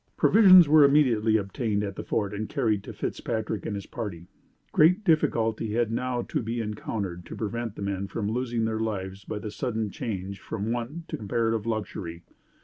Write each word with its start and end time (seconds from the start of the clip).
Provisions 0.17 0.67
were 0.67 0.83
immediately 0.83 1.37
obtained 1.37 1.83
at 1.83 1.95
the 1.95 2.01
Fort 2.03 2.33
and 2.33 2.49
carried 2.49 2.83
to 2.85 2.91
Fitzpatrick 2.91 3.67
and 3.67 3.75
his 3.75 3.85
party. 3.85 4.25
Great 4.71 5.03
difficulty 5.03 5.73
had 5.73 5.91
now 5.91 6.23
to 6.23 6.41
be 6.41 6.59
encountered 6.59 7.23
to 7.27 7.35
prevent 7.35 7.75
the 7.75 7.83
men 7.83 8.07
from 8.07 8.27
losing 8.31 8.65
their 8.65 8.79
lives 8.79 9.23
by 9.25 9.37
the 9.37 9.51
sudden 9.51 9.91
change 9.91 10.39
from 10.39 10.71
want 10.71 11.07
to 11.09 11.17
comparative 11.17 11.67
luxury. 11.67 12.23